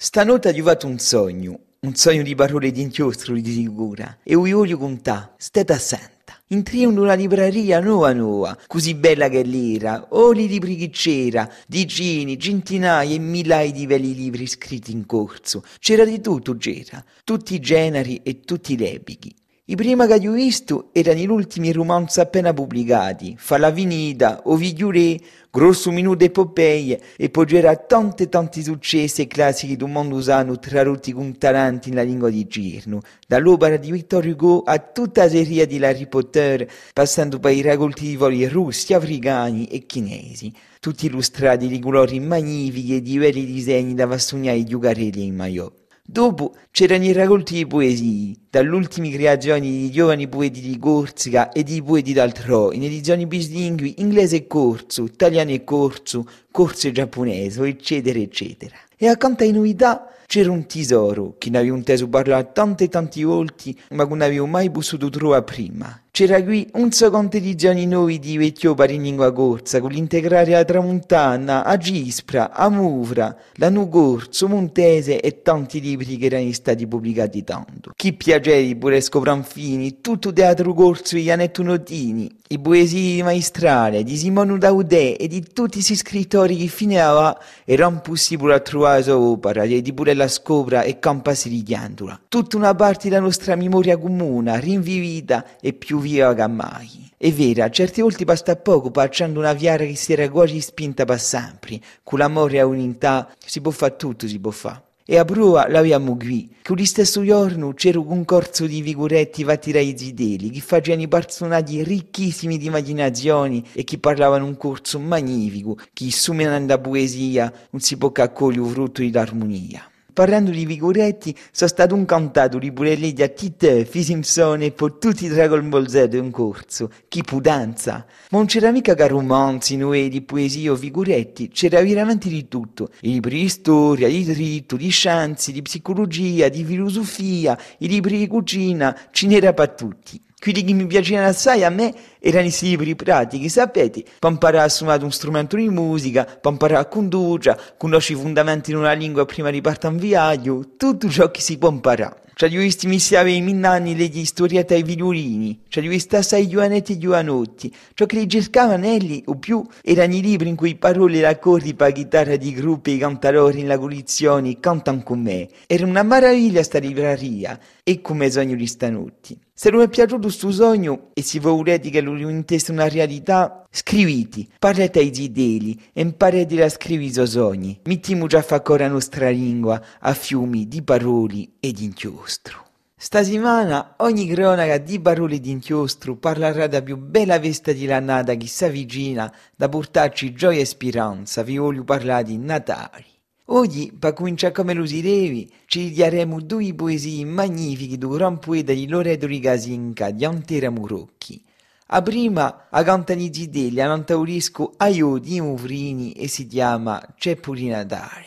Stanotte 0.00 0.46
ha 0.46 0.52
arrivato 0.52 0.86
un 0.86 1.00
sogno, 1.00 1.58
un 1.80 1.96
sogno 1.96 2.22
di 2.22 2.36
parole 2.36 2.70
di 2.70 2.82
inchiostro 2.82 3.34
di 3.34 3.52
sicura, 3.52 4.18
e 4.22 4.36
vi 4.36 4.52
voglio 4.52 4.78
contare, 4.78 5.32
state 5.38 5.72
assente. 5.72 6.34
Entriamo 6.46 6.92
in 6.92 6.98
una 6.98 7.14
libreria 7.14 7.80
nuova 7.80 8.12
nuova, 8.12 8.56
così 8.68 8.94
bella 8.94 9.28
che 9.28 9.42
l'era, 9.42 10.06
o 10.10 10.32
i 10.32 10.46
libri 10.46 10.76
che 10.76 10.90
c'era, 10.90 11.52
decine, 11.66 12.38
centinaia 12.38 13.12
e 13.12 13.18
migliaia 13.18 13.72
di 13.72 13.86
belli 13.86 14.14
libri 14.14 14.46
scritti 14.46 14.92
in 14.92 15.04
corso. 15.04 15.64
C'era 15.80 16.04
di 16.04 16.20
tutto, 16.20 16.56
c'era, 16.56 17.04
tutti 17.24 17.54
i 17.54 17.60
generi 17.60 18.20
e 18.22 18.42
tutti 18.42 18.74
i 18.74 18.78
lepichi. 18.78 19.34
I 19.70 19.74
primi 19.74 20.06
che 20.06 20.26
ho 20.26 20.32
visto 20.32 20.88
erano 20.92 21.18
gli 21.18 21.26
ultimi 21.26 21.72
romanzi 21.72 22.20
appena 22.20 22.54
pubblicati, 22.54 23.34
Fa 23.36 23.58
la 23.58 23.68
Vinida, 23.68 24.40
Ovidio 24.44 24.90
Re, 24.90 25.20
Grosso 25.50 25.90
Minuto 25.90 26.24
Epopeie, 26.24 26.98
e 27.18 27.28
poi 27.28 27.44
c'era 27.44 27.76
tanti 27.76 28.30
tanti 28.30 28.62
successi 28.62 29.20
e 29.20 29.26
classici 29.26 29.76
del 29.76 29.90
mondo 29.90 30.16
usano 30.16 30.58
tradotti 30.58 31.12
con 31.12 31.36
talenti 31.36 31.90
nella 31.90 32.02
lingua 32.02 32.30
di 32.30 32.46
Girno, 32.46 33.02
dall'opera 33.26 33.76
di 33.76 33.92
Victor 33.92 34.24
Hugo 34.24 34.62
a 34.62 34.78
tutta 34.78 35.24
la 35.24 35.28
serie 35.28 35.66
di 35.66 35.84
Harry 35.84 36.08
Potter, 36.08 36.66
passando 36.94 37.38
per 37.38 37.52
i 37.52 37.60
raccolti 37.60 38.06
di 38.06 38.16
voli 38.16 38.48
russi, 38.48 38.94
africani 38.94 39.66
e 39.66 39.84
chinesi, 39.84 40.50
tutti 40.80 41.04
illustrati 41.04 41.68
di 41.68 41.78
colori 41.78 42.18
magnifici 42.20 42.96
e 42.96 43.02
di 43.02 43.18
veri 43.18 43.44
disegni 43.44 43.92
da 43.92 44.06
vastugnai 44.06 44.64
di 44.64 44.72
ugarelli 44.72 45.26
in 45.26 45.34
maiò. 45.34 45.70
Dopo 46.10 46.54
c'erano 46.70 47.04
i 47.04 47.12
raccolti 47.12 47.52
di 47.52 47.66
poesie, 47.66 48.34
dall'ultime 48.48 49.10
creazioni 49.10 49.70
di 49.70 49.90
giovani 49.90 50.26
poeti 50.26 50.62
di 50.62 50.78
Corsica 50.78 51.50
e 51.50 51.62
di 51.62 51.82
poeti 51.82 52.14
d'altro, 52.14 52.72
in 52.72 52.82
edizioni 52.82 53.26
bislingui, 53.26 53.96
inglese 53.98 54.36
e 54.36 54.46
corso, 54.46 55.04
italiano 55.04 55.50
e 55.50 55.64
corso, 55.64 56.26
corso 56.50 56.88
e 56.88 56.92
giapponese, 56.92 57.62
eccetera, 57.62 58.18
eccetera. 58.18 58.74
E 58.96 59.06
accanto 59.06 59.42
ai 59.42 59.52
novità 59.52 60.10
c'era 60.24 60.50
un 60.50 60.64
tesoro, 60.64 61.34
che 61.36 61.50
ne 61.50 61.58
avevo 61.58 61.76
inteso 61.76 62.08
parlare 62.08 62.52
tante 62.54 62.84
e 62.84 62.88
tanti 62.88 63.22
volte, 63.22 63.74
ma 63.90 64.04
che 64.04 64.08
non 64.08 64.22
avevo 64.22 64.46
mai 64.46 64.70
potuto 64.70 65.10
trovare 65.10 65.44
prima. 65.44 66.04
C'era 66.18 66.42
qui 66.42 66.68
un 66.72 66.90
secondo 66.90 67.36
edizioni 67.36 67.86
nuovi 67.86 68.18
di 68.18 68.36
vecchio 68.36 68.74
pari 68.74 68.96
in 68.96 69.02
lingua 69.02 69.32
corsa, 69.32 69.80
con 69.80 69.92
l'integrare 69.92 70.56
a 70.56 70.64
Tramontana, 70.64 71.64
a 71.64 71.76
Gispra, 71.76 72.50
a 72.50 72.68
Muvra, 72.68 73.36
la 73.52 73.70
Nugorzo, 73.70 74.48
Montese 74.48 75.20
e 75.20 75.42
tanti 75.42 75.80
libri 75.80 76.16
che 76.16 76.26
erano 76.26 76.50
stati 76.50 76.88
pubblicati 76.88 77.44
tanto. 77.44 77.92
Chi 77.94 78.14
piaceri 78.14 78.74
pure 78.74 79.00
Scopranfini, 79.00 80.00
tutto 80.00 80.32
teatro 80.32 80.74
corso 80.74 81.14
di 81.14 81.22
Ianetto 81.22 81.62
Notini, 81.62 82.28
i 82.48 82.58
poesie 82.58 83.22
maestrali 83.22 84.02
di 84.02 84.16
Simone 84.16 84.58
Daudè 84.58 85.14
e 85.20 85.28
di 85.28 85.40
tutti 85.42 85.74
questi 85.74 85.94
scrittori 85.94 86.56
che 86.56 86.66
fine 86.66 87.00
aveva 87.00 87.38
erano 87.64 88.00
possibili 88.00 88.54
a 88.54 88.58
trovare 88.58 89.04
la 89.04 89.16
opera, 89.16 89.62
e 89.62 89.80
di 89.80 89.92
pure 89.92 90.14
la 90.14 90.26
scopra 90.26 90.82
e 90.82 90.98
campasi 90.98 91.48
di 91.48 91.62
chiandola. 91.62 92.22
Tutta 92.26 92.56
una 92.56 92.74
parte 92.74 93.08
della 93.08 93.20
nostra 93.20 93.54
memoria 93.54 93.96
comune, 93.96 94.58
rinvivita 94.58 95.44
e 95.60 95.74
più 95.74 96.00
viva 96.00 96.06
che 96.14 96.46
mai. 96.46 97.10
È 97.16 97.32
vero, 97.32 97.64
a 97.64 97.70
certe 97.70 98.00
volte 98.02 98.24
basta 98.24 98.54
poco 98.56 98.90
passando 98.90 99.40
una 99.40 99.52
viara 99.52 99.84
che 99.84 99.96
si 99.96 100.12
era 100.12 100.28
quasi 100.30 100.60
spinta 100.60 101.04
per 101.04 101.18
sempre, 101.18 101.80
con 102.02 102.20
l'amore 102.20 102.58
e 102.58 102.62
l'unità 102.62 103.28
si 103.44 103.60
può 103.60 103.70
fare 103.70 103.96
tutto, 103.96 104.28
si 104.28 104.38
può 104.38 104.50
fare. 104.50 104.82
E 105.10 105.16
a 105.16 105.24
prova 105.24 105.66
l'abbiamo 105.68 106.18
qui, 106.18 106.54
che 106.60 106.74
lo 106.74 106.84
stesso 106.84 107.24
giorno 107.24 107.72
c'era 107.72 107.98
un 107.98 108.26
corso 108.26 108.66
di 108.66 108.82
figuretti 108.82 109.42
fatti 109.42 109.72
dai 109.72 109.96
zideli, 109.96 110.50
che 110.50 110.60
facevano 110.60 111.08
personaggi 111.08 111.82
ricchissimi 111.82 112.58
di 112.58 112.66
immaginazioni 112.66 113.64
e 113.72 113.84
che 113.84 113.98
parlavano 113.98 114.44
un 114.44 114.58
corso 114.58 115.00
magnifico, 115.00 115.78
che 115.94 116.10
suminando 116.10 116.74
la 116.74 116.78
poesia 116.78 117.50
non 117.70 117.80
si 117.80 117.96
può 117.96 118.12
accogliere 118.14 118.66
il 118.66 118.70
frutto 118.70 119.00
dell'armonia. 119.00 119.90
Parlando 120.18 120.50
di 120.50 120.66
figuretti, 120.66 121.32
sono 121.52 121.70
stato 121.70 121.94
un 121.94 122.04
cantato 122.04 122.58
di 122.58 122.72
pure 122.72 122.94
lì 122.96 123.14
a 123.22 123.28
Tite, 123.28 123.84
Fisimson 123.84 124.62
e 124.62 124.72
poi 124.72 124.94
tutti 124.98 125.26
i 125.26 125.28
Dragon 125.28 125.68
Ball 125.68 125.86
Z 125.86 126.08
in 126.14 126.32
corso. 126.32 126.90
Che 127.06 127.22
pudanza! 127.22 128.04
Ma 128.30 128.38
non 128.38 128.46
c'era 128.46 128.72
mica 128.72 128.96
che 128.96 129.06
romanzi, 129.06 129.76
noi 129.76 130.08
di 130.08 130.20
poesie 130.22 130.70
o 130.70 130.74
figuretti, 130.74 131.50
c'era 131.50 131.80
veramente 131.82 132.28
di 132.28 132.48
tutto. 132.48 132.88
I 133.02 133.12
libri 133.12 133.42
di 133.42 133.48
storia, 133.48 134.08
di 134.08 134.24
diritto, 134.24 134.74
di 134.74 134.88
scienze, 134.88 135.52
di 135.52 135.62
psicologia, 135.62 136.48
di 136.48 136.64
filosofia, 136.64 137.56
i 137.78 137.86
libri 137.86 138.18
di 138.18 138.26
cucina, 138.26 138.98
ce 139.12 139.28
n'era 139.28 139.52
per 139.52 139.70
tutti. 139.70 140.20
Quelli 140.40 140.62
che 140.62 140.72
mi 140.72 140.86
piacevano 140.86 141.26
assai 141.26 141.64
a 141.64 141.70
me 141.70 141.92
erano 142.20 142.46
i 142.46 142.54
libri 142.60 142.94
pratici, 142.94 143.48
sapete? 143.48 144.04
Per 144.20 144.30
imparare 144.30 144.66
a 144.66 144.68
suonare 144.68 145.02
un 145.02 145.10
strumento 145.10 145.56
di 145.56 145.68
musica, 145.68 146.24
per 146.24 146.52
imparare 146.52 146.80
a 146.80 146.86
condurre, 146.86 147.58
conoscere 147.76 148.20
i 148.20 148.22
fondamenti 148.22 148.70
di 148.70 148.76
una 148.76 148.92
lingua 148.92 149.26
prima 149.26 149.50
di 149.50 149.60
partire 149.60 149.92
in 149.92 149.98
viaggio, 149.98 150.74
tutto 150.76 151.08
ciò 151.08 151.32
che 151.32 151.40
si 151.40 151.58
può 151.58 151.70
imparare. 151.70 152.22
Cioè, 152.34 152.50
io 152.50 152.60
visti 152.60 152.86
mi 152.86 153.00
siamo 153.00 153.30
i 153.30 153.40
minnanni 153.40 153.96
le 153.96 154.24
storiette 154.24 154.74
ai 154.74 154.84
violini, 154.84 155.62
cioè, 155.66 155.82
io 155.82 155.90
visti 155.90 156.14
assai 156.14 156.46
giovanetti 156.46 156.92
e 156.92 156.98
giovanotti. 156.98 157.74
Ciò 157.94 158.06
che 158.06 158.16
li 158.16 158.28
cercavano 158.28 158.86
elli, 158.86 159.20
o 159.26 159.34
più, 159.38 159.66
erano 159.82 160.14
i 160.14 160.20
libri 160.20 160.48
in 160.48 160.54
cui 160.54 160.76
parole 160.76 161.18
e 161.18 161.24
accordi 161.24 161.74
per 161.74 161.90
chitarra 161.90 162.36
di 162.36 162.52
gruppi 162.52 162.94
e 162.94 162.98
cantatori 162.98 163.58
in 163.58 163.66
la 163.66 163.76
colizione 163.76 164.60
cantano 164.60 165.02
con 165.02 165.20
me. 165.20 165.48
Era 165.66 165.84
una 165.84 166.04
meraviglia 166.04 166.62
sta 166.62 166.78
libreria, 166.78 167.58
e 167.82 168.00
come 168.00 168.30
sogno 168.30 168.54
di 168.54 168.66
stanotti. 168.68 169.36
Se 169.60 169.70
non 169.70 169.80
è 169.80 169.88
piaciuto 169.88 170.20
questo 170.20 170.52
sogno 170.52 171.08
e 171.14 171.22
se 171.24 171.40
volete 171.40 171.90
che 171.90 172.00
lo 172.00 172.14
diventasse 172.14 172.70
una 172.70 172.88
realtà, 172.88 173.64
scriviti, 173.68 174.48
parlate 174.56 175.00
ai 175.00 175.12
zideli 175.12 175.76
e 175.92 176.00
imparate 176.00 176.62
a 176.62 176.68
scrivere 176.68 177.08
i 177.08 177.12
suoi 177.12 177.26
sogni. 177.26 177.80
Mettiamo 177.86 178.28
già 178.28 178.38
a 178.38 178.42
fare 178.42 178.78
la 178.78 178.86
nostra 178.86 179.30
lingua 179.30 179.82
a 179.98 180.14
fiumi 180.14 180.68
di 180.68 180.80
parole 180.82 181.54
e 181.58 181.72
di 181.72 181.86
inchiostro. 181.86 182.66
Stasera 182.96 183.96
ogni 183.96 184.28
cronaca 184.28 184.78
di 184.78 185.00
parole 185.00 185.40
di 185.40 185.50
inchiostro 185.50 186.14
parlerà 186.14 186.68
da 186.68 186.80
più 186.80 186.96
bella 186.96 187.40
vesta 187.40 187.72
di 187.72 187.86
lannata 187.86 188.36
che 188.36 188.46
si 188.46 188.64
avvicina 188.64 189.34
da 189.56 189.68
portarci 189.68 190.34
gioia 190.34 190.60
e 190.60 190.66
speranza. 190.66 191.42
Vi 191.42 191.56
voglio 191.56 191.82
parlare 191.82 192.22
di 192.22 192.38
Natale. 192.38 193.17
Oggi, 193.50 193.90
per 193.98 194.12
cominciare 194.12 194.52
come 194.52 194.74
lo 194.74 194.84
sirevi, 194.84 195.50
ci 195.64 195.90
daremo 195.94 196.38
due 196.42 196.74
poesie 196.74 197.24
magnifiche 197.24 197.96
del 197.96 198.10
gran 198.10 198.38
poeta 198.38 198.74
di 198.74 198.86
Loreto 198.86 199.26
Rigasinca, 199.26 200.10
di 200.10 200.26
Antera 200.26 200.68
Murocchi. 200.68 201.42
A 201.86 202.02
prima, 202.02 202.66
a 202.68 202.82
cantani 202.82 203.32
zidelli, 203.32 203.80
a 203.80 203.86
Nantaurisco 203.86 204.74
Aio 204.76 205.16
di 205.16 205.40
Muvrini 205.40 206.12
e 206.12 206.28
si 206.28 206.46
chiama 206.46 207.02
C'è 207.16 207.36
pure 207.36 207.62
Natale. 207.62 208.26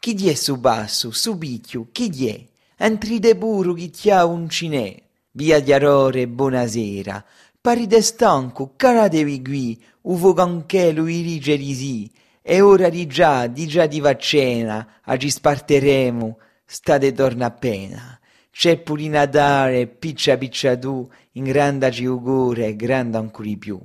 Chi 0.00 0.14
di 0.14 0.28
è 0.28 0.34
su 0.34 0.58
basso, 0.58 1.12
su 1.12 1.38
picchio, 1.38 1.86
chi 1.92 2.08
di 2.08 2.26
è? 2.26 2.44
Entrite 2.76 3.36
puro 3.36 3.72
chi 3.72 3.90
ti 3.90 4.10
ha 4.10 4.24
un 4.24 4.48
cinè. 4.48 5.00
Via 5.30 5.60
di 5.60 5.72
Arore, 5.72 6.26
buonasera. 6.26 7.24
Parite 7.60 8.02
stanco, 8.02 8.72
caratevi 8.74 9.42
qui, 9.42 9.80
uvo 10.02 10.32
canchelo 10.32 11.06
i 11.06 11.20
rigerisi. 11.20 12.10
È 12.42 12.62
ora 12.62 12.88
di 12.88 13.06
già, 13.06 13.46
di 13.48 13.66
già 13.66 13.84
di 13.84 14.00
vaccena, 14.00 15.00
a 15.02 15.16
ci 15.18 15.28
sparteremo, 15.28 16.38
state 16.64 17.12
torna 17.12 17.46
appena. 17.46 18.18
C'è 18.50 18.78
pure 18.78 19.08
Natale, 19.08 19.86
piccia 19.86 20.38
piccia 20.38 20.74
tu, 20.76 21.06
in 21.32 21.44
grande 21.44 21.90
ci 21.90 22.06
augure, 22.06 22.76
grande 22.76 23.18
ancora 23.18 23.46
di 23.46 23.58
più. 23.58 23.78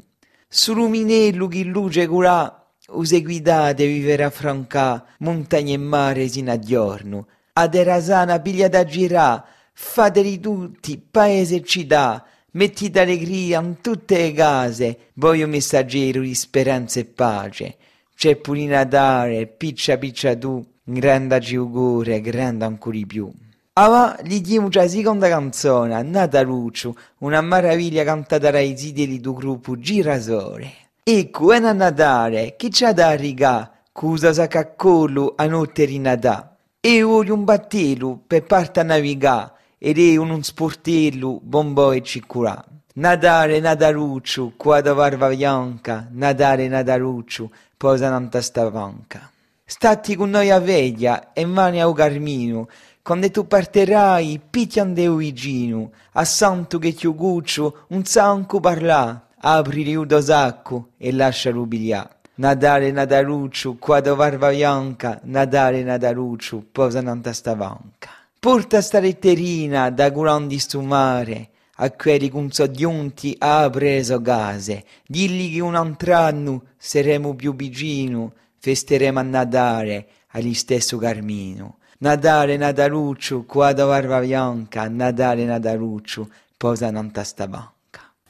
Su 0.48 0.74
luminello 0.74 1.48
chi 1.48 1.66
luce 1.66 2.08
curà, 2.08 2.66
use 2.88 3.22
guidate 3.22 3.86
vivere 3.86 4.24
a 4.24 4.30
franca, 4.30 5.06
montagne 5.20 5.74
e 5.74 5.78
mare 5.78 6.30
sino 6.30 6.52
a 6.52 6.60
giorno. 6.60 7.28
A 7.54 7.68
terasana 7.68 8.40
piglia 8.40 8.70
da 8.70 8.86
girà, 8.86 9.46
fateli 9.74 10.40
tutti, 10.40 10.98
paese 10.98 11.58
e 11.58 11.64
città, 11.64 12.26
mettite 12.52 13.02
allegria 13.02 13.60
in 13.60 13.82
tutte 13.82 14.18
le 14.18 14.32
case, 14.32 14.98
voglio 15.16 15.46
messaggero 15.46 16.22
di 16.22 16.34
speranza 16.34 17.02
e 17.02 17.06
pace. 17.06 17.78
C'è 18.16 18.38
pure 18.38 18.66
Natale, 18.66 19.46
piccia 19.46 19.98
piccia 19.98 20.38
tu, 20.38 20.66
grande 20.84 21.42
ci 21.42 21.58
augure, 21.58 22.22
grande 22.22 22.64
ancora 22.64 22.96
di 22.96 23.06
più. 23.06 23.30
Ava 23.74 24.18
gli 24.24 24.40
diamo 24.40 24.70
la 24.72 24.88
seconda 24.88 25.28
canzone, 25.28 26.02
Nataluccio, 26.02 26.96
una 27.20 27.42
meraviglia 27.42 28.06
cantata 28.06 28.52
dai 28.52 28.78
zideli 28.78 29.20
del 29.20 29.34
gruppo 29.34 29.78
Girasole. 29.78 30.72
Ecco, 31.04 31.52
è 31.52 31.60
Natale, 31.60 32.56
chi 32.58 32.70
c'ha 32.72 32.94
da 32.94 33.12
rigà, 33.12 33.70
cosa 33.92 34.32
sa 34.32 34.48
caccollo 34.48 35.34
a 35.36 35.46
notte 35.46 35.86
di 35.86 36.00
Natale. 36.00 36.56
E 36.80 37.02
voglio 37.02 37.34
un 37.34 37.44
battello 37.44 38.24
per 38.26 38.44
parte 38.44 38.80
a 38.80 38.84
navigare, 38.84 39.52
ed 39.78 40.00
è 40.00 40.16
un 40.16 40.42
sportello, 40.42 41.42
bombo 41.44 41.92
e 41.92 42.02
ciccurà. 42.02 42.64
Natale, 42.98 43.60
Nataluccio, 43.60 44.54
qua 44.56 44.80
da 44.80 44.94
barba 44.94 45.28
bianca, 45.28 46.08
Natale, 46.12 46.70
Nataluccio, 46.70 47.52
posa 47.76 48.10
nanta 48.10 48.42
stavanca. 48.42 49.30
Statti 49.66 50.16
con 50.16 50.30
noi 50.30 50.50
a 50.50 50.60
veglia 50.60 51.34
e 51.34 51.46
mani 51.46 51.82
a 51.82 51.92
carmino, 51.92 52.70
quando 53.02 53.30
tu 53.30 53.48
partirai, 53.48 54.40
picchiande 54.50 55.10
vicino, 55.10 55.92
a 56.14 56.24
santo 56.24 56.80
che 56.80 56.94
ti 56.94 57.06
guccio 57.08 57.84
un 57.90 58.06
sanco 58.06 58.62
parlà, 58.62 59.28
apri 59.40 59.90
il 59.90 60.18
sacco 60.22 60.92
e 60.98 61.12
lascialo 61.12 61.66
piglià. 61.66 62.10
Nadale 62.36 62.94
Nadaluccio, 62.94 63.76
quando 63.78 64.16
varva 64.16 64.52
bianca, 64.52 65.20
Nadale 65.24 65.84
Nadaluccio, 65.84 66.64
posa 66.72 67.02
nanta 67.02 67.34
stavanca. 67.34 68.12
Porta 68.40 68.82
sta 68.82 69.00
letterina 69.00 69.90
da 69.90 70.08
grandi 70.08 70.60
stumare, 70.60 71.50
a 71.76 71.92
con 72.30 72.52
soggiunti 72.52 73.36
ha 73.40 73.70
preso 73.70 74.22
gase, 74.22 74.86
digli 75.06 75.54
che 75.54 75.60
un 75.60 75.76
anno 75.76 76.64
saremo 76.78 77.36
più 77.36 77.56
vicino, 77.56 78.34
festeremo 78.60 79.20
a 79.20 79.24
Nadale, 79.24 80.08
agli 80.30 80.54
stesso 80.54 80.98
Carmino. 80.98 81.78
Nadale 82.00 82.58
Nadaluccio, 82.58 83.44
quando 83.44 83.88
varva 83.88 84.20
bianca, 84.20 84.88
Nadale 84.88 85.46
Nadaluccio, 85.46 86.30
posa 86.58 86.90
nanta 86.92 87.24
stavanca. 87.24 87.75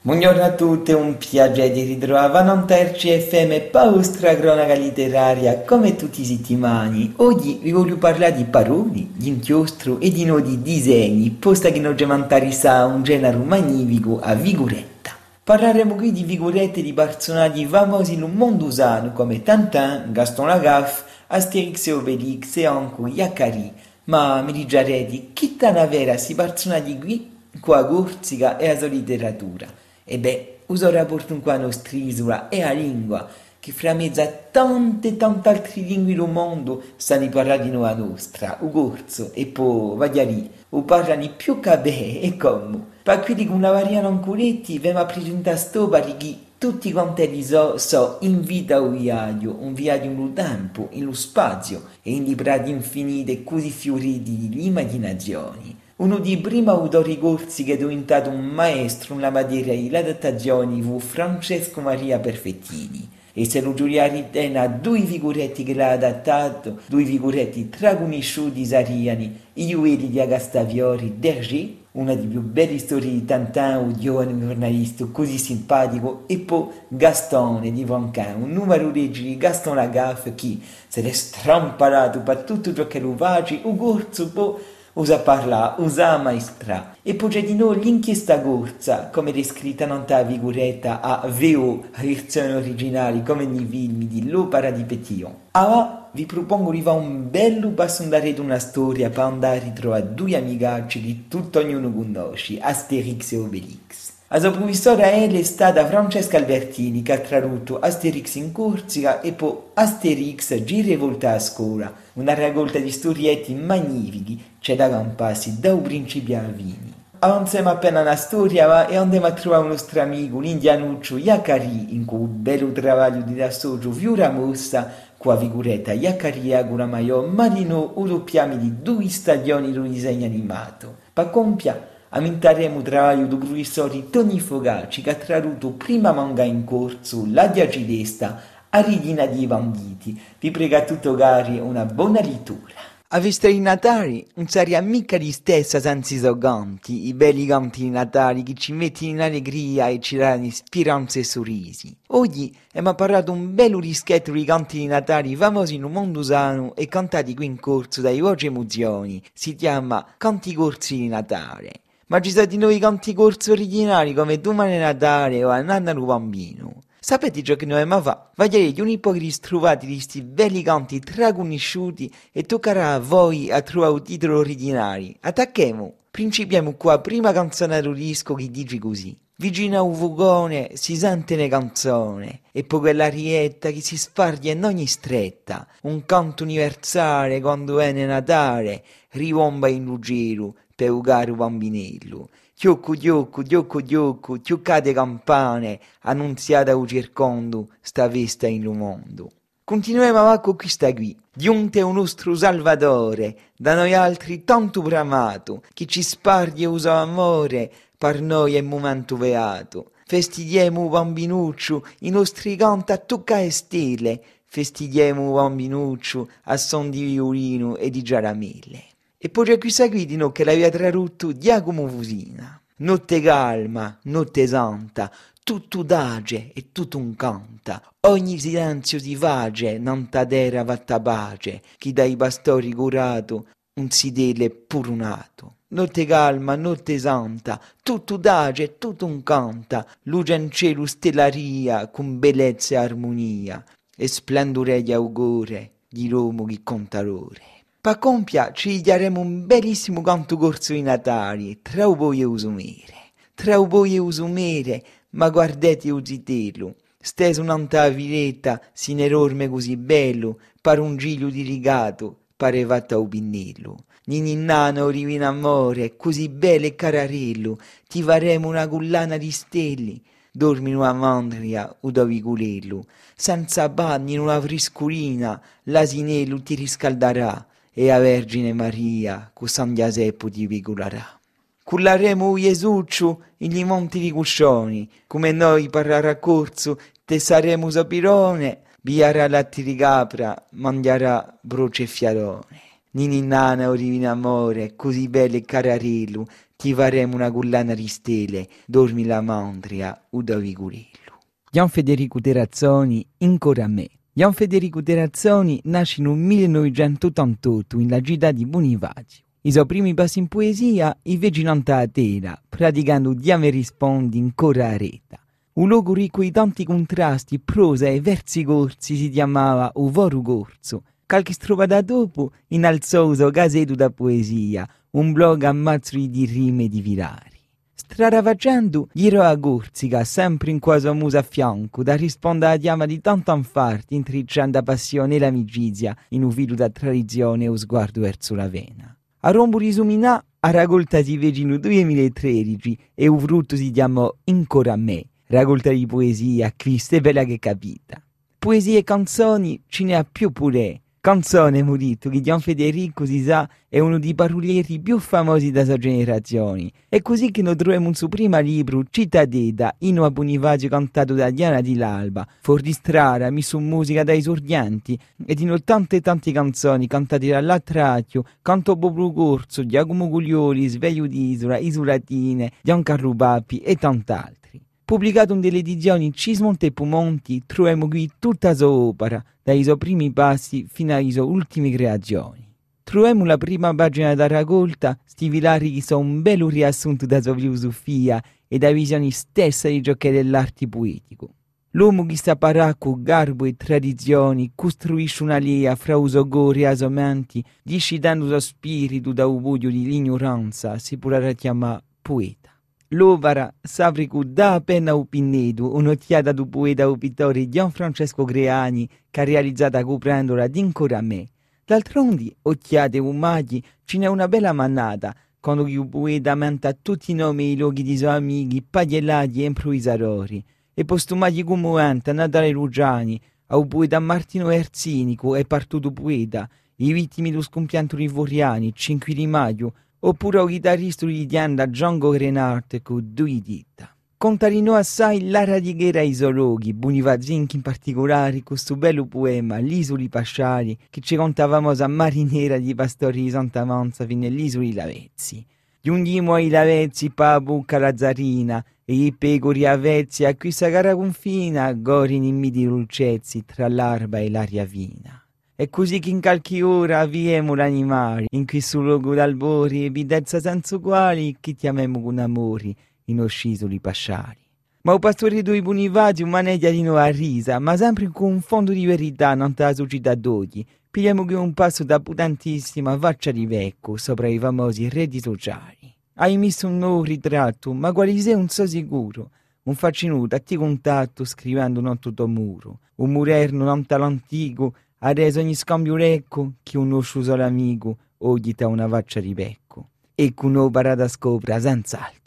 Buongiorno 0.06 0.44
a 0.44 0.52
tutti, 0.52 0.92
un 0.92 1.18
piacere 1.18 1.72
di 1.72 1.82
ritrovare 1.82 2.48
a 2.48 2.62
Terci 2.62 3.18
FM 3.18 3.70
Paustra 3.72 4.36
Cronaca 4.36 4.76
Letteraria 4.76 5.62
come 5.62 5.96
tutti 5.96 6.20
i 6.20 6.24
settimani. 6.24 7.14
Oggi 7.16 7.58
vi 7.60 7.72
voglio 7.72 7.96
parlare 7.96 8.36
di 8.36 8.44
parole, 8.44 9.08
di 9.12 9.26
inchiostro 9.26 9.98
e 9.98 10.12
di 10.12 10.24
nodi 10.24 10.62
disegni, 10.62 11.30
posta 11.30 11.70
che 11.70 11.80
non 11.80 11.96
gemantari 11.96 12.52
sa 12.52 12.84
un 12.84 13.02
genere 13.02 13.36
magnifico 13.38 14.20
a 14.20 14.34
viguretta. 14.34 15.10
Parleremo 15.42 15.96
qui 15.96 16.12
di 16.12 16.22
vigurette 16.22 16.82
di 16.82 16.92
personaggi 16.92 17.66
famosi 17.66 18.14
nel 18.14 18.30
mondo 18.30 18.66
usano 18.66 19.10
come 19.10 19.42
Tintin, 19.42 20.12
Gaston 20.12 20.46
Lagaffe, 20.46 21.02
Asterix 21.26 21.84
e 21.88 21.92
Obelix 21.92 22.56
e 22.58 22.66
anche 22.66 23.02
Yakari. 23.02 23.72
Ma 24.04 24.40
mi 24.40 24.52
digerete, 24.52 25.30
chi 25.32 25.56
tana 25.56 25.84
vera 25.86 26.16
si 26.16 26.36
personaggi 26.36 26.96
qui, 26.96 27.28
qua 27.58 27.78
a 27.78 27.82
Gorzica 27.82 28.56
e 28.56 28.68
a 28.68 28.78
sua 28.78 28.86
letteratura? 28.86 29.84
E 30.08 30.20
beh, 30.20 30.58
uso 30.66 30.88
rapporto 30.88 31.36
con 31.40 31.52
la 31.52 31.58
nostra 31.58 31.96
isola 31.96 32.48
e 32.48 32.60
la 32.60 32.70
lingua, 32.70 33.28
che 33.58 33.72
fra 33.72 33.92
mezzo 33.92 34.20
a 34.22 34.26
tante 34.28 35.16
tante 35.16 35.48
altre 35.48 35.80
lingue 35.80 36.14
del 36.14 36.28
mondo 36.28 36.80
stanno 36.94 37.28
parlando 37.28 37.80
la 37.80 37.92
nostra, 37.96 38.56
il 38.62 38.70
corso, 38.70 39.32
e 39.32 39.46
poi, 39.46 39.96
vagliari, 39.96 40.48
o 40.68 40.82
parlano 40.82 41.28
più 41.36 41.58
che 41.58 41.76
bene, 41.78 42.20
e 42.20 42.36
come. 42.36 42.78
Per 43.02 43.18
quelli 43.18 43.48
con 43.48 43.60
la 43.60 43.72
variano 43.72 44.06
ancoretti, 44.06 44.78
vemo 44.78 45.00
a 45.00 45.06
presentare 45.06 45.56
sto 45.56 45.88
che 45.88 46.38
tutti 46.56 46.92
quanti 46.92 47.42
so, 47.42 47.76
so 47.76 48.18
in 48.20 48.42
vita 48.42 48.80
un 48.80 48.96
viaggio, 48.96 49.56
un 49.58 49.74
viaggio 49.74 50.06
nello 50.06 50.32
tempo, 50.32 50.88
nello 50.92 51.14
spazio, 51.14 51.82
e 52.00 52.12
in 52.12 52.22
librati 52.22 52.70
infiniti 52.70 53.42
così 53.42 53.70
fioriti 53.70 54.48
di 54.48 54.66
immaginazioni. 54.66 55.76
Uno 55.98 56.18
dei 56.18 56.36
primi 56.36 56.68
autori 56.68 57.18
corsi 57.18 57.64
che 57.64 57.72
è 57.72 57.76
diventato 57.78 58.28
un 58.28 58.44
maestro 58.44 59.14
nella 59.14 59.30
materia 59.30 59.74
di 59.74 59.88
adattazioni 59.96 60.82
fu 60.82 60.98
Francesco 60.98 61.80
Maria 61.80 62.18
Perfettini. 62.18 63.08
E 63.32 63.46
se 63.46 63.62
lo 63.62 63.72
giuriari 63.72 64.26
tena 64.30 64.66
due 64.66 65.00
figuretti 65.00 65.62
che 65.62 65.72
l'ha 65.72 65.92
adattato, 65.92 66.80
due 66.86 67.06
figuretti 67.06 67.70
tra 67.70 67.96
conosciuti 67.96 68.66
sariani, 68.66 69.40
i 69.54 69.72
ueli 69.72 70.10
di 70.10 70.20
Agastaviori, 70.20 71.14
Dergé, 71.18 71.74
una 71.92 72.14
delle 72.14 72.26
più 72.26 72.42
belle 72.42 72.78
storie 72.78 73.10
di 73.10 73.24
Tantin, 73.24 73.76
un 73.76 73.94
giovane 73.98 74.38
giornalista 74.38 75.06
così 75.10 75.38
simpatico, 75.38 76.24
e 76.26 76.38
poi 76.40 76.68
Gastone 76.88 77.72
di 77.72 77.84
Vancan, 77.86 78.42
un 78.42 78.52
numero 78.52 78.90
legge 78.90 79.22
di 79.22 79.38
Gaston 79.38 79.76
Lagaffe 79.76 80.34
che 80.34 80.58
se 80.88 81.00
l'è 81.00 81.12
strampalato 81.12 82.20
per 82.20 82.42
tutto 82.42 82.74
ciò 82.74 82.86
che 82.86 82.98
lo 82.98 83.16
face, 83.16 83.60
un 83.62 83.78
corso 83.78 84.30
poi 84.30 84.54
usa 84.96 85.18
parla, 85.18 85.74
usa 85.78 86.16
maestra. 86.18 86.96
E 87.02 87.16
noi 87.54 87.80
l'inchiesta 87.80 88.38
gorza, 88.38 89.10
come 89.12 89.32
descritta 89.32 89.86
non 89.86 90.04
ta 90.04 90.22
viguretta 90.22 91.00
a 91.00 91.26
VO, 91.28 91.84
versione 91.98 92.54
originali, 92.54 93.22
come 93.22 93.44
nei 93.44 93.66
film 93.66 94.04
di 94.04 94.28
L'Opera 94.28 94.70
di 94.70 94.84
Petillon. 94.84 95.34
Allora, 95.52 96.08
vi 96.12 96.26
propongo 96.26 96.70
di 96.70 96.80
fare 96.80 96.98
un 96.98 97.30
bello 97.30 97.70
passo 97.70 98.02
andare 98.02 98.30
ad 98.30 98.38
una 98.38 98.58
storia 98.58 99.10
per 99.10 99.20
andare 99.20 99.58
a 99.58 99.62
ritrovare 99.62 100.14
due 100.14 100.36
amigacci 100.36 101.00
di 101.00 101.28
tutto 101.28 101.58
ognuno 101.58 101.92
conosce, 101.92 102.58
Asterix 102.58 103.32
e 103.32 103.36
Obelix. 103.36 104.15
La 104.28 104.40
sua 104.40 104.50
professora 104.50 105.04
è 105.04 105.42
stata 105.44 105.86
Francesca 105.86 106.36
Albertini 106.36 107.02
che 107.02 107.12
ha 107.12 107.18
tradotto 107.18 107.78
Asterix 107.78 108.34
in 108.34 108.50
Corsica 108.50 109.20
e 109.20 109.32
poi 109.32 109.56
Asterix 109.74 110.64
gira 110.64 110.98
volta 110.98 111.30
a 111.30 111.38
scuola, 111.38 111.94
una 112.14 112.34
raccolta 112.34 112.80
di 112.80 112.90
storietti 112.90 113.54
magnifici 113.54 114.56
c'è 114.58 114.74
da 114.74 114.90
camparsi 114.90 115.60
da 115.60 115.72
un 115.72 115.82
principio 115.82 116.38
a 116.38 116.40
vini. 116.40 116.92
Avanziamo 117.20 117.70
appena 117.70 118.00
una 118.00 118.16
storia 118.16 118.88
e 118.88 118.96
andiamo 118.96 119.26
a 119.26 119.32
trovare 119.32 119.62
un 119.62 119.68
nostro 119.68 120.00
amico, 120.00 120.40
l'indianuccio 120.40 121.18
Yakari, 121.18 121.94
in 121.94 122.04
cui 122.04 122.26
bello 122.26 122.72
lavoro 122.74 123.22
di 123.22 123.40
assoggio 123.40 123.90
Viura 123.90 124.30
Mossa, 124.30 124.90
la 125.22 125.38
figuretta 125.38 125.92
Yakari 125.92 126.52
Agura 126.52 126.86
Maior, 126.86 127.28
Marino 127.28 127.92
Uropiami 127.94 128.58
di 128.58 128.82
due 128.82 129.08
stagioni 129.08 129.70
di 129.70 129.88
disegno 129.88 130.26
animato. 130.26 130.96
Pa 131.12 131.26
compia, 131.28 131.94
Il 132.08 132.38
lavoro 132.40 133.26
del 133.26 133.36
professore 133.36 134.10
Tony 134.10 134.38
Fogaci 134.38 135.02
che 135.02 135.10
ha 135.10 135.14
tradotto 135.14 135.70
prima 135.70 136.12
manga 136.12 136.44
in 136.44 136.62
corso, 136.64 137.26
La 137.28 137.48
Diacidesta, 137.48 138.40
a 138.70 138.80
Ridina 138.80 139.26
di 139.26 139.44
Banditi. 139.46 140.18
Vi 140.38 140.50
prego 140.52 140.76
a 140.76 140.84
tutto 140.84 141.14
cari 141.16 141.58
una 141.58 141.84
buona 141.84 142.20
lettura. 142.20 142.94
A 143.08 143.18
vista 143.18 143.48
di 143.48 143.58
Natale 143.58 144.26
non 144.34 144.46
sarebbe 144.46 144.86
mica 144.86 145.18
di 145.18 145.32
stessa 145.32 145.80
senza 145.80 146.14
i 146.14 146.38
ganti, 146.38 147.08
i 147.08 147.14
belli 147.14 147.44
ganti 147.44 147.82
di 147.82 147.90
Natale 147.90 148.42
che 148.44 148.54
ci 148.54 148.72
mettono 148.72 149.10
in 149.10 149.20
allegria 149.20 149.88
e 149.88 149.98
ci 150.00 150.16
danno 150.16 150.50
speranze 150.50 151.20
e 151.20 151.24
sorrisi. 151.24 151.96
Oggi 152.08 152.54
abbiamo 152.68 152.94
parlato 152.94 153.32
un 153.32 153.54
bello 153.54 153.80
rischetto 153.80 154.30
di 154.30 154.44
canti 154.44 154.86
Natale 154.86 155.34
famosi 155.34 155.76
nel 155.76 155.90
mondo 155.90 156.20
usano 156.20 156.74
e 156.76 156.86
cantati 156.86 157.34
qui 157.34 157.46
in 157.46 157.58
corso 157.58 158.00
dai 158.00 158.20
voci 158.20 158.46
emozioni. 158.46 159.20
Si 159.32 159.54
chiama 159.54 160.06
Canti 160.16 160.54
Corsi 160.54 160.96
di 160.96 161.08
Natale. 161.08 161.80
Ma 162.08 162.20
ci 162.20 162.30
sono 162.30 162.46
di 162.46 162.56
noi 162.56 162.78
canti 162.78 163.12
corsi 163.12 163.50
originali 163.50 164.14
come 164.14 164.38
Domani 164.38 164.78
Natale 164.78 165.42
o 165.42 165.48
Anna 165.48 165.78
un 165.90 166.04
bambino. 166.04 166.82
Sapete 167.00 167.42
ciò 167.42 167.56
che 167.56 167.66
noi 167.66 167.80
abbiamo 167.80 168.00
fatto? 168.00 168.30
Vedere 168.36 168.70
gli 168.70 168.80
unipocri 168.80 169.28
trovati 169.40 169.86
di 169.86 169.94
questi 169.94 170.22
belli 170.22 170.62
canti 170.62 171.00
traconosciuti 171.00 172.08
e 172.30 172.44
toccherà 172.44 172.92
a 172.92 173.00
voi 173.00 173.50
a 173.50 173.60
trovare 173.60 173.94
il 173.94 174.02
titolo 174.02 174.38
originale. 174.38 175.16
Attacchiamo! 175.18 175.94
Principiamo 176.12 176.74
qua 176.74 176.92
la 176.92 177.00
prima 177.00 177.32
canzone 177.32 177.80
del 177.80 177.94
disco 177.94 178.34
che 178.34 178.52
dice 178.52 178.78
così. 178.78 179.18
Vicino 179.38 179.76
a 179.76 179.82
un 179.82 179.94
fugone 179.94 180.70
si 180.74 180.96
sente 180.96 181.34
una 181.34 181.48
canzone, 181.48 182.40
e 182.52 182.64
poi 182.64 182.80
quella 182.80 183.08
rietta 183.08 183.70
che 183.70 183.82
si 183.82 183.98
sparge 183.98 184.52
in 184.52 184.64
ogni 184.64 184.86
stretta, 184.86 185.66
un 185.82 186.06
canto 186.06 186.44
universale 186.44 187.40
quando 187.40 187.76
viene 187.76 188.06
Natale, 188.06 188.82
rivomba 189.10 189.68
in 189.68 189.88
un 189.88 190.00
giro, 190.00 190.54
per 190.76 190.90
ugare 190.90 191.30
un 191.30 191.38
bambinello. 191.38 192.28
Chiocco, 192.54 192.92
chiocco, 192.92 193.42
chiocco, 193.42 193.80
chiocco, 193.80 194.34
chioccate 194.34 194.92
campane, 194.92 195.80
annunziata 196.02 196.76
o 196.76 196.86
circondo, 196.86 197.68
sta 197.80 198.06
vesta 198.08 198.46
in 198.46 198.64
mondo. 198.64 199.30
Continuiamo 199.64 200.18
avanti 200.18 200.42
con 200.42 200.56
questa 200.56 200.92
qui. 200.92 201.16
Giunte 201.34 201.82
un 201.82 201.94
nostro 201.94 202.34
Salvatore, 202.34 203.36
da 203.56 203.74
noi 203.74 203.94
altri 203.94 204.44
tanto 204.44 204.80
bramato, 204.80 205.62
che 205.74 205.86
ci 205.86 206.02
sparge 206.02 206.66
uso 206.66 206.90
amore, 206.90 207.70
per 207.98 208.20
noi 208.20 208.54
è 208.54 208.60
momento 208.60 209.16
beato. 209.16 209.90
Festidiamo 210.06 210.88
bambinuccio, 210.88 211.84
i 212.00 212.10
nostri 212.10 212.54
canti 212.54 212.92
a 212.92 212.98
toccare 212.98 213.50
stelle, 213.50 214.22
festidiamo 214.44 215.32
bambinuccio 215.32 216.28
a 216.44 216.56
son 216.56 216.90
di 216.90 217.04
violino 217.04 217.76
e 217.76 217.90
di 217.90 218.02
giaramelle. 218.02 218.84
E 219.26 219.28
poi 219.28 219.58
qui 219.58 219.72
seguitino 219.72 220.30
che 220.30 220.44
l'aveva 220.44 220.68
tradotto 220.68 221.36
Giacomo 221.36 221.88
Fusina. 221.88 222.62
Notte 222.76 223.20
calma, 223.20 223.98
notte 224.04 224.46
santa, 224.46 225.12
tutto 225.42 225.82
dace 225.82 226.52
e 226.52 226.70
tutto 226.70 226.96
un 226.98 227.16
canta. 227.16 227.82
Ogni 228.02 228.38
silenzio 228.38 229.00
si 229.00 229.16
face, 229.16 229.78
non 229.78 230.08
t'adera 230.08 230.62
vatta 230.62 231.00
pace, 231.00 231.60
chi 231.76 231.92
dai 231.92 232.14
pastori 232.14 232.72
curato, 232.72 233.48
un 233.80 233.90
sidele 233.90 234.48
purunato. 234.50 235.56
Notte 235.70 236.06
calma, 236.06 236.54
notte 236.54 236.96
santa, 236.96 237.60
tutto 237.82 238.18
dace, 238.18 238.78
tutto 238.78 239.06
un 239.06 239.24
canta, 239.24 239.84
luce 240.04 240.34
in 240.34 240.52
cielo 240.52 240.86
stellaria, 240.86 241.88
con 241.88 242.20
bellezza 242.20 242.74
e 242.74 242.78
armonia, 242.78 243.64
e 243.96 244.06
splendore 244.06 244.84
di 244.84 244.92
augure 244.92 245.72
di 245.88 246.08
che 246.08 246.60
conta 246.62 247.02
l'ore. 247.02 247.55
Pa 247.86 247.98
compia 247.98 248.50
ci 248.50 248.80
daremo 248.80 249.20
un 249.20 249.46
bellissimo 249.46 250.00
canto 250.00 250.36
corso 250.36 250.72
di 250.72 250.82
Natale, 250.82 251.58
tra 251.62 251.86
voi 251.86 252.20
e 252.20 252.24
usumere. 252.24 253.12
Tra 253.32 253.58
voi 253.58 253.94
e 253.94 253.98
usumere, 253.98 254.84
ma 255.10 255.30
guardate 255.30 255.86
il 255.86 256.00
zitello, 256.02 256.74
steso 256.98 257.42
un'anta 257.42 257.88
viletta, 257.90 258.60
sin 258.72 258.98
enorme 258.98 259.48
così 259.48 259.76
bello, 259.76 260.40
pare 260.60 260.80
un 260.80 260.96
giglio 260.96 261.28
di 261.28 261.42
rigato, 261.42 262.22
pare 262.36 262.66
fatta 262.66 262.98
un 262.98 263.06
pinnello. 263.06 263.84
Nininnano 264.06 264.88
rivino 264.88 265.28
amore, 265.28 265.94
così 265.96 266.28
bello 266.28 266.66
e 266.66 266.74
cararello, 266.74 267.56
ti 267.86 268.02
faremo 268.02 268.48
una 268.48 268.66
collana 268.66 269.16
di 269.16 269.30
stelle, 269.30 270.00
dormi 270.32 270.70
in 270.70 270.78
una 270.78 270.92
mandria 270.92 271.72
o 271.82 271.92
da 271.92 272.02
vigulello, 272.02 272.86
senza 273.14 273.68
bagni 273.68 274.14
in 274.14 274.18
una 274.18 274.40
friscurina, 274.40 275.40
l'asinello 275.62 276.42
ti 276.42 276.56
riscalderà 276.56 277.46
e 277.78 277.88
la 277.88 277.98
Vergine 277.98 278.54
Maria 278.54 279.30
con 279.34 279.48
San 279.48 279.74
Giaseppo 279.74 280.30
ti 280.30 280.46
vigolarà. 280.46 281.20
Cullaremo 281.62 282.34
Gesuccio 282.38 283.20
in 283.38 283.50
gli 283.50 283.66
monti 283.66 283.98
di 283.98 284.10
Cuscioni, 284.10 284.88
come 285.06 285.30
noi 285.32 285.68
per 285.68 285.84
raccorso 285.84 286.78
te 287.04 287.18
saremo 287.18 287.68
sapirone, 287.68 288.62
biarà 288.80 289.28
latte 289.28 289.62
di 289.62 289.74
capra, 289.74 290.34
mangiarà 290.52 291.38
broce 291.42 291.82
e 291.82 291.86
fiarone. 291.86 292.60
Nininana, 292.92 293.68
o 293.68 293.76
divino 293.76 294.10
amore, 294.10 294.74
così 294.74 295.06
bello 295.08 295.36
e 295.36 295.42
cararillo, 295.42 296.26
ti 296.56 296.72
faremo 296.72 297.14
una 297.14 297.30
collana 297.30 297.74
di 297.74 297.88
stelle, 297.88 298.48
dormi 298.64 299.04
la 299.04 299.20
mandria, 299.20 300.06
o 300.10 300.22
da 300.22 300.38
vigorillo. 300.38 301.18
Gian 301.50 301.68
Federico 301.68 302.22
Terrazzoni, 302.22 303.06
ancora 303.18 303.64
a 303.64 303.68
me. 303.68 303.95
Gian 304.18 304.32
Federico 304.32 304.82
Terrazzoni 304.82 305.60
nasce 305.64 306.00
nel 306.00 306.16
1988 306.16 307.78
in 307.78 307.90
la 307.90 308.00
città 308.00 308.32
di 308.32 308.46
Bonifacio. 308.46 309.20
I 309.42 309.52
suoi 309.52 309.66
primi 309.66 309.92
passi 309.92 310.20
in 310.20 310.28
poesia 310.28 310.96
i 311.02 311.18
fece 311.18 311.42
in 311.42 311.48
Atena, 311.48 312.42
praticando 312.48 313.12
Diame 313.12 313.50
rispondi 313.50 314.16
in 314.16 314.34
cora 314.34 314.74
reta. 314.74 315.20
Un 315.56 315.68
luogo 315.68 315.92
ricco 315.92 316.22
di 316.22 316.30
tanti 316.30 316.64
contrasti, 316.64 317.38
prosa 317.40 317.88
e 317.88 318.00
versi 318.00 318.42
corsi 318.42 318.96
si 318.96 319.10
chiamava 319.10 319.70
Uvoru 319.74 320.22
Corso. 320.22 320.84
Qualche 321.04 321.34
strofa 321.34 321.66
dopo 321.82 322.32
innalzò 322.48 323.12
il 323.12 323.30
gasetto 323.30 323.74
da 323.74 323.90
poesia, 323.90 324.66
un 324.92 325.12
blog 325.12 325.42
a 325.42 325.52
mazzoli 325.52 326.08
di 326.08 326.24
rime 326.24 326.68
di 326.68 326.80
virari. 326.80 327.35
Straravaggiando, 327.78 328.88
giro 328.94 329.20
a 329.22 329.34
Gorzica, 329.34 330.02
sempre 330.02 330.50
in 330.50 330.58
quasi 330.58 330.88
musa 330.92 331.18
a 331.18 331.22
fianco, 331.22 331.82
da 331.82 331.94
rispondere 331.94 332.52
alla 332.52 332.60
chiama 332.60 332.86
di 332.86 333.02
tanto 333.02 333.32
anfarti, 333.32 333.94
intricciando 333.94 334.56
la 334.56 334.64
passione 334.64 335.16
e 335.16 335.18
l'amicizia, 335.18 335.94
in 336.08 336.24
un 336.24 336.30
filo 336.30 336.54
da 336.54 336.70
tradizione 336.70 337.44
e 337.44 337.56
sguardo 337.58 338.00
verso 338.00 338.34
la 338.34 338.48
vena. 338.48 338.96
A 339.20 339.30
rombo 339.30 339.58
risuminà, 339.58 340.24
a 340.40 340.50
raccolta 340.50 341.02
si 341.02 341.16
nel 341.16 341.60
2013 341.60 342.78
e 342.94 343.08
un 343.08 343.18
frutto 343.18 343.56
si 343.56 343.70
chiamò 343.70 344.10
Ancora 344.24 344.72
a 344.72 344.76
me, 344.76 345.04
raccolta 345.26 345.70
di 345.70 345.84
poesia, 345.84 346.54
questa 346.56 346.96
è 346.96 347.00
bella 347.02 347.24
che 347.24 347.38
capita. 347.38 348.02
Poesie 348.38 348.78
e 348.78 348.84
canzoni 348.84 349.62
ce 349.66 349.84
ne 349.84 349.96
ha 349.96 350.06
più 350.10 350.30
pure, 350.30 350.80
Canzone 351.06 351.62
Murito, 351.62 352.10
che 352.10 352.20
Gian 352.20 352.40
Federico 352.40 353.06
si 353.06 353.22
sa 353.22 353.48
è 353.68 353.78
uno 353.78 354.00
dei 354.00 354.12
parolieri 354.16 354.80
più 354.80 354.98
famosi 354.98 355.52
della 355.52 355.64
sua 355.64 355.76
generazione. 355.76 356.72
È 356.88 357.00
così 357.00 357.30
che 357.30 357.42
noi 357.42 357.54
troviamo 357.54 357.90
il 357.90 357.96
suo 357.96 358.08
primo 358.08 358.40
libro, 358.40 358.82
Cittadeda, 358.90 359.72
Ino 359.78 360.04
a 360.04 360.10
Bonifacio 360.10 360.66
cantato 360.66 361.14
da 361.14 361.30
Diana 361.30 361.60
di 361.60 361.76
L'Alba, 361.76 362.26
fuori 362.40 362.72
strada, 362.72 363.30
messo 363.30 363.56
in 363.56 363.68
musica 363.68 364.02
dai 364.02 364.20
sorgenti, 364.20 364.98
ed 365.24 365.38
in 365.38 365.56
tante 365.62 366.00
tante 366.00 366.32
canzoni 366.32 366.88
cantate 366.88 367.28
dall'Attracchio, 367.28 368.24
Canto 368.42 368.74
Bobru 368.74 369.12
Corso, 369.12 369.64
Giacomo 369.64 370.08
Guglioli, 370.08 370.66
Sveglio 370.66 371.06
d'Isola, 371.06 371.56
Isulatine, 371.58 372.50
Giancarlo 372.62 373.14
Papi 373.14 373.58
e 373.58 373.76
tant'altri. 373.76 374.65
Pubblicato 374.86 375.34
delle 375.34 375.58
edizioni 375.58 376.12
Cismonte 376.12 376.70
Pumonti, 376.70 377.42
troviamo 377.44 377.88
qui 377.88 378.08
tutta 378.20 378.50
la 378.50 378.54
sua 378.54 378.68
opera, 378.68 379.20
dai 379.42 379.64
suoi 379.64 379.76
primi 379.78 380.12
passi 380.12 380.64
fino 380.70 380.94
alle 380.94 381.10
sue 381.10 381.22
ultime 381.22 381.72
creazioni. 381.72 382.48
Troviamo 382.84 383.24
la 383.24 383.36
prima 383.36 383.74
pagina 383.74 384.14
da 384.14 384.28
raccolta, 384.28 384.96
stivilari 385.04 385.72
che 385.72 385.82
sono 385.82 386.08
un 386.08 386.22
bello 386.22 386.48
riassunto 386.48 387.04
da 387.04 387.20
sua 387.20 387.34
filosofia 387.34 388.22
e 388.46 388.58
da 388.58 388.70
visione 388.70 389.10
stessa 389.10 389.68
di 389.68 389.82
ciò 389.82 389.94
che 389.94 390.10
è 390.10 390.12
dell'arte 390.12 390.68
poetico. 390.68 391.30
L'uomo 391.70 392.06
che 392.06 392.16
sta 392.16 392.38
con 392.78 393.02
garbo 393.02 393.44
e 393.44 393.56
tradizioni 393.56 394.52
costruisce 394.54 395.24
una 395.24 395.38
linea 395.38 395.74
fra 395.74 395.96
usogori 395.96 396.60
e 396.60 396.66
asomanti, 396.66 397.42
discidendo 397.60 398.26
lo 398.26 398.38
spirito 398.38 399.12
da 399.12 399.26
un 399.26 399.42
buio 399.42 399.68
di 399.68 399.82
l'ignoranza, 399.82 400.78
si 400.78 400.96
può 400.96 401.10
chiamare 401.34 401.82
poeta. 402.00 402.55
L'opera 402.90 403.52
Sapricu 403.60 404.22
da 404.22 404.54
appena 404.54 404.94
u 404.94 405.08
Pinnedu, 405.08 405.74
un'occhiata 405.74 406.30
du 406.30 406.48
poeta 406.48 406.88
u 406.88 406.96
pittore 406.96 407.48
Gianfrancesco 407.48 408.22
Greani, 408.22 408.88
che 409.10 409.22
ha 409.22 409.24
realizzata 409.24 409.82
coprendola 409.82 410.46
d'incora 410.46 411.00
me. 411.00 411.26
D'altronde, 411.64 412.36
occhiate 412.42 413.00
u 413.00 413.10
maghi, 413.10 413.60
ce 413.84 413.98
n'è 413.98 414.06
una 414.06 414.28
bella 414.28 414.52
mannata, 414.52 415.12
quando 415.40 415.66
il 415.66 415.84
poeta 415.88 416.36
menta 416.36 416.72
tutti 416.80 417.10
i 417.10 417.14
nomi 417.14 417.46
e 417.46 417.50
i 417.52 417.56
luoghi 417.56 417.82
di 417.82 417.96
suoi 417.96 418.14
amici, 418.14 418.62
pagliellati 418.62 419.42
e 419.42 419.46
improvvisatori. 419.46 420.44
E 420.72 420.84
postumati 420.84 421.42
come 421.42 421.82
anta 421.82 422.12
Natale 422.12 422.52
Ruggiani, 422.52 423.20
a 423.46 423.56
un 423.56 423.66
poeta 423.66 423.98
Martino 423.98 424.50
Erzinico 424.50 425.34
e 425.34 425.44
partuto 425.44 425.90
poeta, 425.90 426.48
i 426.76 426.92
vittimi 426.92 427.30
dello 427.30 427.42
scompianto 427.42 427.96
Rivoriani, 427.96 428.72
5 428.72 429.12
di 429.12 429.26
maggio, 429.26 429.74
oppure 430.00 430.42
il 430.42 430.48
chitarrista 430.48 431.06
di 431.06 431.26
Dianda 431.26 431.66
Django 431.66 432.12
Reinhardt 432.12 432.82
con 432.82 433.00
due 433.12 433.40
dita. 433.40 433.90
Contarino 434.18 434.74
assai 434.74 435.28
la 435.28 435.44
radighera 435.44 436.00
ai 436.00 436.14
zoologhi, 436.14 436.72
Bunivazinchi 436.72 437.56
in 437.56 437.62
particolare, 437.62 438.42
questo 438.42 438.74
bello 438.74 439.04
poema, 439.04 439.58
L'Isoli 439.58 440.08
Pasciali, 440.08 440.76
che 440.88 441.00
ci 441.00 441.16
contavamo 441.16 441.70
a 441.70 441.86
marinera 441.86 442.56
di 442.56 442.74
pastori 442.74 443.22
di 443.22 443.30
Santa 443.30 443.64
Monza 443.64 444.06
fino 444.06 444.26
all'Isoli 444.26 444.72
Lavezzi. 444.72 445.44
Giungimo 445.82 446.32
ai 446.32 446.48
Lavezzi, 446.48 447.10
Pabucca 447.10 447.78
Lazzarina, 447.78 448.64
e 448.86 448.94
i 448.94 449.12
pecori 449.12 449.66
avezzi 449.66 450.24
a 450.24 450.34
questa 450.34 450.68
gara 450.68 450.94
confina, 450.94 451.72
gori 451.74 452.18
nimmi 452.18 452.50
di 452.50 452.64
dolcezzi 452.64 453.44
tra 453.44 453.68
l'arba 453.68 454.18
e 454.18 454.30
l'aria 454.30 454.64
vina. 454.64 455.25
È 455.58 455.70
così 455.70 456.00
che 456.00 456.10
in 456.10 456.20
qualche 456.20 456.62
ora 456.62 457.00
avviemo 457.00 457.54
l'animale, 457.54 458.26
in 458.32 458.44
questo 458.44 458.82
luogo 458.82 459.14
d'albori 459.14 459.86
e 459.86 459.90
bidezza 459.90 460.38
senza 460.38 460.76
uguali, 460.76 461.34
che 461.40 461.54
chiamiamo 461.54 462.02
con 462.02 462.18
amori, 462.18 462.76
in 463.04 463.22
oscisoli 463.22 463.80
pasciali. 463.80 464.36
Ma 464.82 464.92
o 464.92 464.98
pastore 464.98 465.40
due 465.40 465.62
bunivati, 465.62 466.22
un 466.22 466.28
maneggia 466.28 466.68
di 466.68 466.82
noi 466.82 466.98
a 466.98 467.06
risa, 467.06 467.58
ma 467.58 467.74
sempre 467.74 468.08
con 468.08 468.32
un 468.32 468.42
fondo 468.42 468.72
di 468.72 468.84
verità 468.84 469.34
non 469.34 469.54
la 469.56 469.72
società 469.72 470.14
d'oggi. 470.14 470.62
Pigliamo 470.90 471.24
che 471.24 471.34
un 471.34 471.54
passo 471.54 471.84
da 471.84 472.00
putantissima 472.00 472.98
faccia 472.98 473.30
di 473.30 473.46
vecchio 473.46 473.96
sopra 473.96 474.28
i 474.28 474.38
famosi 474.38 474.90
reti 474.90 475.20
sociali. 475.20 475.90
Hai 476.16 476.36
messo 476.36 476.66
un 476.66 476.76
nuovo 476.76 477.02
ritratto, 477.02 477.72
ma 477.72 477.92
quali 477.92 478.20
sei 478.20 478.34
un 478.34 478.48
so 478.48 478.66
sicuro? 478.66 479.30
Un 479.62 479.74
faccinuto 479.74 480.36
a 480.36 480.38
ti 480.38 480.54
contatto 480.56 481.24
scrivendo 481.24 481.80
non 481.80 481.98
tutto 481.98 482.28
muro. 482.28 482.80
Un 482.96 483.10
murerno 483.10 483.64
non 483.64 483.86
talantico 483.86 484.74
Adesso 484.98 485.40
ogni 485.40 485.54
scambio 485.54 485.94
lecco, 485.94 486.54
che 486.62 486.78
un 486.78 487.02
solo 487.02 487.44
amico, 487.44 487.96
oggi 488.18 488.54
ta 488.54 488.66
una 488.66 488.88
faccia 488.88 489.20
di 489.20 489.34
becco. 489.34 489.88
E 490.14 490.32
con 490.32 490.50
un'opera 490.50 490.94
da 490.94 491.06
scopra, 491.06 491.60
senz'altro. 491.60 492.25